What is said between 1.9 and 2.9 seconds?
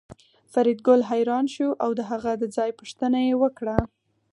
د هغه د ځای